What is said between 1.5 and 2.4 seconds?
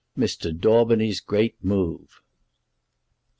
MOVE.